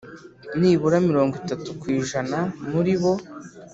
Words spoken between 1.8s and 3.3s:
ijana muri bo